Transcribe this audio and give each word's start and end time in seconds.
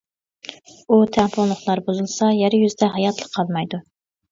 ئۇ 0.89 0.97
تەڭپۇڭلۇقلار 1.17 1.83
بۇزۇلسا 1.91 2.31
يەر 2.39 2.59
يۈزىدە 2.63 2.93
ھاياتلىق 2.97 3.33
قالمايدۇ. 3.39 3.85